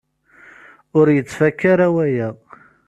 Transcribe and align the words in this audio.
Ur 0.99 1.07
yettfaka 1.15 1.63
ara 1.73 1.87
waya. 1.95 2.29